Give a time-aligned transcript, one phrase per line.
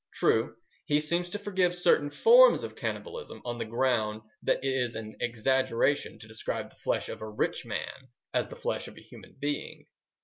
[0.15, 0.55] True,
[0.87, 5.15] he seems to forgive certain forms of cannibalism on the ground that it is an
[5.19, 9.35] exaggeration to describe the flesh of a rich man as the flesh of a human
[9.39, 9.85] being.